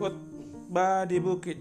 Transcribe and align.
khotbah 0.00 1.04
di 1.04 1.20
bukit. 1.20 1.60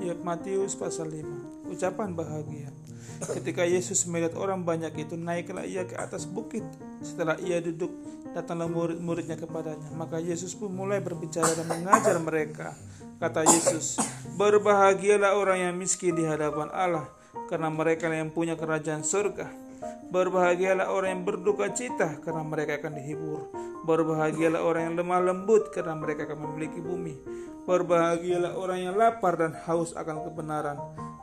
Ya, 0.00 0.16
Matius 0.16 0.72
pasal 0.72 1.12
5. 1.12 1.68
Ucapan 1.68 2.16
bahagia. 2.16 2.72
Ketika 3.20 3.68
Yesus 3.68 4.08
melihat 4.08 4.32
orang 4.40 4.64
banyak 4.64 4.96
itu, 4.96 5.12
naiklah 5.20 5.68
ia 5.68 5.84
ke 5.84 5.92
atas 6.00 6.24
bukit. 6.24 6.64
Setelah 7.04 7.36
ia 7.44 7.60
duduk, 7.60 7.92
datanglah 8.32 8.72
murid-muridnya 8.72 9.36
kepadanya. 9.36 9.92
Maka 9.92 10.16
Yesus 10.24 10.56
pun 10.56 10.72
mulai 10.72 11.04
berbicara 11.04 11.52
dan 11.52 11.68
mengajar 11.68 12.16
mereka. 12.16 12.72
Kata 13.20 13.44
Yesus, 13.44 14.00
Berbahagialah 14.40 15.36
orang 15.36 15.68
yang 15.68 15.74
miskin 15.76 16.16
di 16.16 16.24
hadapan 16.24 16.72
Allah, 16.72 17.04
karena 17.52 17.68
mereka 17.68 18.08
yang 18.08 18.32
punya 18.32 18.56
kerajaan 18.56 19.04
surga. 19.04 19.52
Berbahagialah 20.10 20.90
orang 20.90 21.10
yang 21.20 21.24
berduka 21.26 21.70
cita, 21.70 22.18
karena 22.20 22.42
mereka 22.42 22.82
akan 22.82 22.98
dihibur. 22.98 23.50
Berbahagialah 23.86 24.60
orang 24.60 24.82
yang 24.90 24.96
lemah 25.00 25.20
lembut, 25.22 25.70
karena 25.70 25.94
mereka 25.94 26.26
akan 26.26 26.50
memiliki 26.50 26.82
bumi. 26.82 27.14
Berbahagialah 27.64 28.58
orang 28.58 28.78
yang 28.82 28.94
lapar 28.98 29.38
dan 29.38 29.54
haus 29.68 29.94
akan 29.94 30.26
kebenaran, 30.26 30.78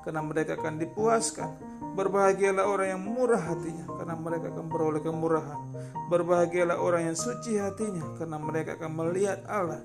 karena 0.05 0.21
mereka 0.23 0.55
akan 0.55 0.80
dipuaskan. 0.80 1.49
Berbahagialah 1.97 2.70
orang 2.70 2.88
yang 2.93 3.02
murah 3.02 3.41
hatinya, 3.41 3.89
karena 3.97 4.16
mereka 4.16 4.53
akan 4.53 4.66
beroleh 4.69 5.02
kemurahan. 5.02 5.59
Berbahagialah 6.08 6.77
orang 6.77 7.09
yang 7.11 7.17
suci 7.17 7.58
hatinya, 7.58 8.05
karena 8.16 8.38
mereka 8.38 8.77
akan 8.77 8.91
melihat 8.94 9.41
Allah. 9.49 9.81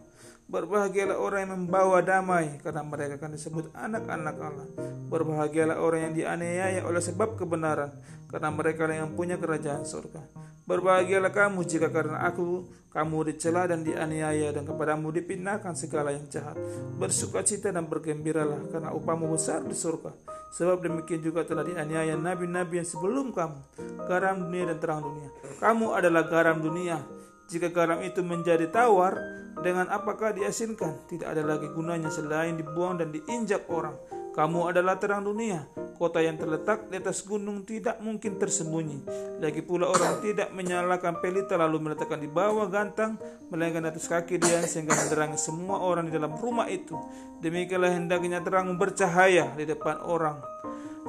Berbahagialah 0.51 1.17
orang 1.17 1.41
yang 1.47 1.53
membawa 1.55 2.03
damai 2.03 2.59
karena 2.61 2.83
mereka 2.83 3.19
akan 3.23 3.31
disebut 3.35 3.65
anak-anak 3.73 4.37
Allah. 4.39 4.67
Berbahagialah 5.09 5.79
orang 5.79 6.11
yang 6.11 6.15
dianiaya 6.15 6.83
oleh 6.83 7.03
sebab 7.03 7.39
kebenaran 7.39 7.95
karena 8.33 8.49
mereka 8.49 8.89
yang 8.89 9.13
punya 9.13 9.39
kerajaan 9.39 9.85
surga. 9.85 10.25
Berbahagialah 10.63 11.35
kamu 11.35 11.67
jika 11.67 11.91
karena 11.91 12.23
aku 12.23 12.71
kamu 12.95 13.33
dicela 13.33 13.65
dan 13.65 13.83
dianiaya 13.83 14.53
dan 14.53 14.69
kepadamu 14.69 15.11
dipindahkan 15.11 15.75
segala 15.75 16.13
yang 16.13 16.29
jahat. 16.29 16.55
Bersukacita 17.01 17.73
dan 17.73 17.89
bergembiralah 17.89 18.69
karena 18.69 18.93
upahmu 18.93 19.33
besar 19.33 19.65
di 19.65 19.75
surga. 19.75 20.13
Sebab 20.53 20.85
demikian 20.85 21.25
juga 21.25 21.49
telah 21.49 21.65
dianiaya 21.65 22.13
nabi-nabi 22.15 22.85
yang 22.85 22.89
sebelum 22.89 23.33
kamu. 23.33 23.59
Garam 24.05 24.45
dunia 24.45 24.69
dan 24.71 24.79
terang 24.79 25.01
dunia. 25.01 25.29
Kamu 25.57 25.97
adalah 25.97 26.29
garam 26.29 26.61
dunia. 26.61 27.01
Jika 27.49 27.73
garam 27.73 28.05
itu 28.05 28.21
menjadi 28.21 28.69
tawar, 28.69 29.17
dengan 29.63 29.87
apakah 29.89 30.35
diasinkan? 30.35 31.07
Tidak 31.07 31.25
ada 31.25 31.41
lagi 31.47 31.71
gunanya 31.71 32.11
selain 32.11 32.59
dibuang 32.59 32.99
dan 32.99 33.15
diinjak 33.15 33.71
orang. 33.71 33.95
Kamu 34.33 34.73
adalah 34.73 34.97
terang 34.97 35.23
dunia. 35.23 35.69
Kota 36.01 36.19
yang 36.19 36.41
terletak 36.41 36.89
di 36.89 36.99
atas 36.99 37.23
gunung 37.23 37.63
tidak 37.69 38.01
mungkin 38.01 38.41
tersembunyi. 38.41 39.05
Lagi 39.39 39.61
pula 39.61 39.93
orang 39.93 40.25
tidak 40.25 40.51
menyalakan 40.57 41.21
pelita 41.21 41.55
lalu 41.55 41.79
meletakkan 41.79 42.19
di 42.19 42.27
bawah 42.27 42.65
gantang, 42.67 43.21
melainkan 43.53 43.85
atas 43.87 44.09
kaki 44.09 44.41
dia 44.41 44.65
sehingga 44.65 44.97
menerangi 44.97 45.37
semua 45.37 45.85
orang 45.85 46.09
di 46.09 46.17
dalam 46.17 46.33
rumah 46.35 46.67
itu. 46.67 46.97
Demikianlah 47.45 47.93
hendaknya 47.93 48.41
terang 48.41 48.73
bercahaya 48.81 49.53
di 49.53 49.69
depan 49.69 50.01
orang 50.01 50.41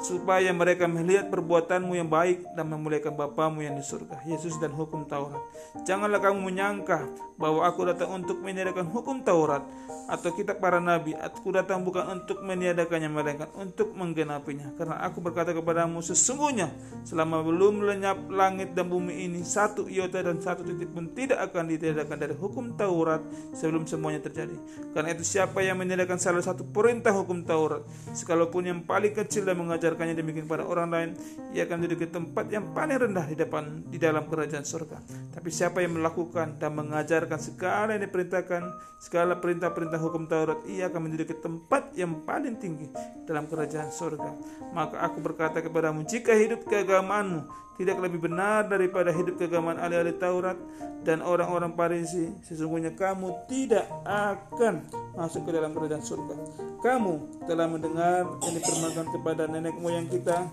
supaya 0.01 0.49
mereka 0.49 0.89
melihat 0.89 1.29
perbuatanmu 1.29 1.93
yang 1.93 2.09
baik 2.09 2.41
dan 2.57 2.65
memuliakan 2.65 3.13
Bapamu 3.13 3.61
yang 3.61 3.77
di 3.77 3.85
surga. 3.85 4.25
Yesus 4.25 4.57
dan 4.57 4.73
hukum 4.73 5.05
Taurat. 5.05 5.41
Janganlah 5.85 6.17
kamu 6.17 6.39
menyangka 6.41 7.05
bahwa 7.37 7.65
aku 7.67 7.85
datang 7.85 8.23
untuk 8.23 8.41
meniadakan 8.41 8.89
hukum 8.89 9.21
Taurat 9.21 9.61
atau 10.07 10.29
kitab 10.35 10.59
para 10.59 10.83
nabi. 10.83 11.15
Aku 11.15 11.53
datang 11.53 11.81
bukan 11.85 12.21
untuk 12.21 12.43
meniadakannya, 12.43 13.09
melainkan 13.09 13.49
untuk 13.55 13.95
menggenapinya. 13.95 14.73
Karena 14.75 14.99
aku 15.03 15.23
berkata 15.23 15.55
kepadamu, 15.55 16.03
sesungguhnya 16.03 16.73
selama 17.07 17.43
belum 17.43 17.83
lenyap 17.87 18.27
langit 18.29 18.75
dan 18.75 18.89
bumi 18.89 19.27
ini, 19.29 19.41
satu 19.45 19.87
iota 19.87 20.19
dan 20.19 20.39
satu 20.39 20.65
titik 20.65 20.91
pun 20.91 21.11
tidak 21.15 21.39
akan 21.51 21.69
ditiadakan 21.71 22.17
dari 22.17 22.35
hukum 22.35 22.75
Taurat 22.75 23.23
sebelum 23.55 23.87
semuanya 23.87 24.23
terjadi. 24.23 24.55
Karena 24.91 25.15
itu 25.15 25.23
siapa 25.23 25.63
yang 25.63 25.79
meniadakan 25.79 26.19
salah 26.19 26.43
satu 26.43 26.67
perintah 26.67 27.11
hukum 27.15 27.43
Taurat, 27.43 27.83
sekalipun 28.11 28.67
yang 28.67 28.79
paling 28.83 29.15
kecil 29.15 29.47
dan 29.47 29.59
mengajar 29.59 29.82
mengajarkannya 29.83 30.15
demikian 30.15 30.47
pada 30.47 30.63
orang 30.63 30.87
lain, 30.87 31.09
ia 31.51 31.67
akan 31.67 31.83
duduk 31.83 32.07
di 32.07 32.09
tempat 32.15 32.47
yang 32.47 32.71
paling 32.71 33.03
rendah 33.03 33.27
di 33.27 33.35
depan 33.35 33.83
di 33.91 33.99
dalam 33.99 34.31
kerajaan 34.31 34.63
surga. 34.63 34.95
Tapi 35.35 35.51
siapa 35.51 35.83
yang 35.83 35.99
melakukan 35.99 36.55
dan 36.55 36.71
mengajarkan 36.71 37.35
segala 37.35 37.99
yang 37.99 38.07
diperintahkan, 38.07 38.63
segala 39.03 39.43
perintah-perintah 39.43 39.99
hukum 39.99 40.23
Taurat, 40.31 40.63
ia 40.71 40.87
akan 40.87 41.11
menduduki 41.11 41.35
tempat 41.35 41.91
yang 41.99 42.23
paling 42.23 42.55
tinggi 42.63 42.87
dalam 43.27 43.43
kerajaan 43.43 43.91
surga. 43.91 44.31
Maka 44.71 45.03
aku 45.03 45.19
berkata 45.19 45.59
kepadamu, 45.59 46.07
jika 46.07 46.31
hidup 46.31 46.63
keagamaanmu 46.63 47.43
tidak 47.73 47.97
lebih 48.01 48.29
benar 48.29 48.69
daripada 48.69 49.09
hidup 49.09 49.41
keagamaan 49.41 49.81
ahli-ahli 49.81 50.13
Taurat 50.21 50.57
dan 51.03 51.19
orang-orang 51.19 51.73
Farisi, 51.73 52.31
sesungguhnya 52.45 52.95
kamu 52.95 53.49
tidak 53.49 53.89
akan 54.07 54.87
masuk 55.17 55.49
ke 55.49 55.51
dalam 55.51 55.75
kerajaan 55.75 56.03
surga. 56.05 56.35
Kamu 56.79 57.43
telah 57.49 57.67
mendengar 57.67 58.23
yang 58.45 58.53
dipermakan 58.55 59.05
kepada 59.11 59.43
nenek 59.49 59.75
moyang 59.81 60.07
kita, 60.07 60.47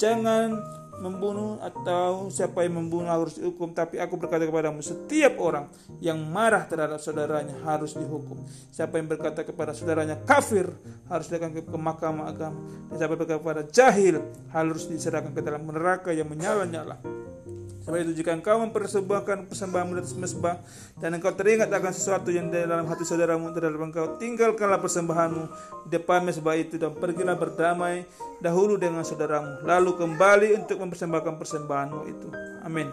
jangan 0.00 0.56
membunuh 1.00 1.56
atau 1.64 2.28
siapa 2.28 2.62
yang 2.62 2.78
membunuh 2.78 3.08
harus 3.08 3.40
dihukum. 3.40 3.72
Tapi 3.72 3.96
aku 3.98 4.20
berkata 4.20 4.44
kepadamu 4.44 4.84
setiap 4.84 5.40
orang 5.40 5.72
yang 5.98 6.20
marah 6.20 6.68
terhadap 6.68 7.00
saudaranya 7.00 7.56
harus 7.64 7.96
dihukum. 7.96 8.40
Siapa 8.70 9.00
yang 9.00 9.08
berkata 9.08 9.42
kepada 9.42 9.72
saudaranya 9.72 10.20
kafir 10.22 10.68
harus 11.08 11.26
diserahkan 11.26 11.56
ke, 11.56 11.60
ke 11.64 11.78
mahkamah 11.80 12.30
agama. 12.30 12.60
Dan 12.92 12.94
siapa 13.00 13.12
yang 13.16 13.20
berkata 13.24 13.40
kepada 13.40 13.62
jahil 13.66 14.16
harus 14.52 14.84
diserahkan 14.86 15.32
ke 15.32 15.40
dalam 15.40 15.64
neraka 15.66 16.12
yang 16.12 16.28
menyala-nyala 16.28 17.19
Sebab 17.80 17.96
itu 18.04 18.20
jika 18.20 18.36
engkau 18.36 18.60
mempersembahkan 18.60 19.48
persembahanmu 19.48 19.92
di 19.96 20.00
atas 20.04 20.16
mesbah 20.16 20.60
dan 21.00 21.16
engkau 21.16 21.32
teringat 21.32 21.72
akan 21.72 21.92
sesuatu 21.96 22.28
yang 22.28 22.52
dalam 22.52 22.84
hati 22.84 23.08
saudaramu 23.08 23.50
terhadap 23.56 23.80
engkau, 23.80 24.04
tinggalkanlah 24.20 24.80
persembahanmu 24.80 25.44
di 25.88 25.96
depan 25.96 26.20
mesbah 26.20 26.54
itu 26.60 26.76
dan 26.76 26.92
pergilah 26.92 27.34
berdamai 27.40 28.04
dahulu 28.44 28.76
dengan 28.76 29.00
saudaramu, 29.00 29.64
lalu 29.64 29.96
kembali 29.96 30.48
untuk 30.60 30.76
mempersembahkan 30.76 31.34
persembahanmu 31.40 32.00
itu. 32.08 32.28
Amin. 32.60 32.92